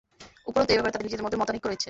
[0.49, 1.79] উপরন্তু, এ ব্যাপারে তাদের নিজেদের মধ্যে মতানৈক্য রয়েছে।